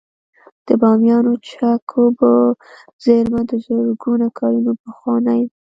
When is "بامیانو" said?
0.81-1.33